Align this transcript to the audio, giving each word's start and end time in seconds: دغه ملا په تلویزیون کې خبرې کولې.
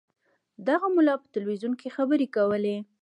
دغه 0.67 0.87
ملا 0.95 1.15
په 1.21 1.27
تلویزیون 1.35 1.73
کې 1.79 1.93
خبرې 1.95 2.27
کولې. 2.35 2.77